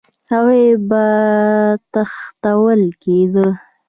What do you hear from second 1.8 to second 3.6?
تښتول کېده